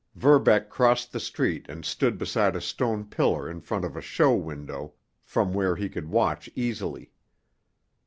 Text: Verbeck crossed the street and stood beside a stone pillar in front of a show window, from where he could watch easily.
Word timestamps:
Verbeck 0.15 0.67
crossed 0.67 1.11
the 1.11 1.19
street 1.19 1.67
and 1.69 1.85
stood 1.85 2.17
beside 2.17 2.55
a 2.55 2.59
stone 2.59 3.05
pillar 3.05 3.47
in 3.47 3.61
front 3.61 3.85
of 3.85 3.95
a 3.95 4.01
show 4.01 4.33
window, 4.33 4.93
from 5.23 5.53
where 5.53 5.75
he 5.75 5.89
could 5.89 6.07
watch 6.09 6.49
easily. 6.55 7.11